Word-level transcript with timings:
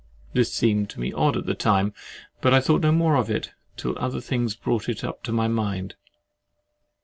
This 0.33 0.51
seemed 0.51 0.89
to 0.89 0.99
me 0.99 1.13
odd 1.13 1.37
at 1.37 1.45
the 1.45 1.53
time, 1.53 1.93
but 2.41 2.55
I 2.55 2.59
thought 2.59 2.81
no 2.81 2.91
more 2.91 3.15
of 3.15 3.29
it, 3.29 3.51
till 3.77 3.93
other 3.99 4.19
things 4.19 4.55
brought 4.55 4.89
it 4.89 5.03
to 5.23 5.31
my 5.31 5.47
mind. 5.47 5.93